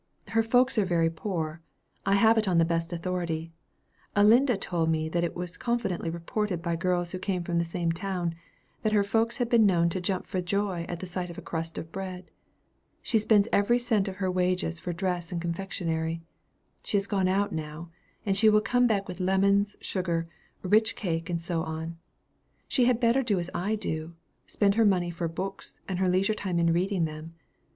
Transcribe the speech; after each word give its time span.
"Her 0.29 0.41
folks 0.41 0.79
are 0.79 0.83
very 0.83 1.11
poor. 1.11 1.61
I 2.07 2.15
have 2.15 2.35
it 2.35 2.47
on 2.47 2.57
the 2.57 2.65
best 2.65 2.91
authority. 2.91 3.51
Elinda 4.17 4.57
told 4.57 4.89
me 4.89 5.07
that 5.09 5.23
it 5.23 5.35
was 5.35 5.57
confidently 5.57 6.09
reported 6.09 6.59
by 6.63 6.75
girls 6.75 7.11
who 7.11 7.19
came 7.19 7.43
from 7.43 7.59
the 7.59 7.63
same 7.63 7.91
town, 7.91 8.33
that 8.81 8.93
her 8.93 9.03
folks 9.03 9.37
had 9.37 9.47
been 9.47 9.63
known 9.63 9.89
to 9.89 10.01
jump 10.01 10.25
for 10.25 10.41
joy 10.41 10.85
at 10.89 11.01
the 11.01 11.05
sight 11.05 11.29
of 11.29 11.37
a 11.37 11.41
crust 11.43 11.77
of 11.77 11.91
bread. 11.91 12.31
She 13.03 13.19
spends 13.19 13.47
every 13.51 13.77
cent 13.77 14.07
of 14.07 14.15
her 14.15 14.31
wages 14.31 14.79
for 14.79 14.91
dress 14.91 15.31
and 15.31 15.39
confectionary. 15.39 16.23
She 16.81 16.97
has 16.97 17.05
gone 17.05 17.27
out 17.27 17.51
now; 17.53 17.91
and 18.25 18.35
she 18.35 18.49
will 18.49 18.59
come 18.61 18.87
back 18.87 19.07
with 19.07 19.19
lemons, 19.19 19.75
sugar, 19.81 20.25
rich 20.63 20.95
cake, 20.95 21.29
and 21.29 21.39
so 21.39 21.61
on. 21.61 21.95
She 22.67 22.85
had 22.85 22.99
better 22.99 23.21
do 23.21 23.39
as 23.39 23.51
I 23.53 23.75
do 23.75 24.15
spend 24.47 24.73
her 24.73 24.85
money 24.85 25.11
for 25.11 25.27
books, 25.27 25.79
and 25.87 25.99
her 25.99 26.09
leisure 26.09 26.33
time 26.33 26.57
in 26.57 26.73
reading 26.73 27.05
them. 27.05 27.35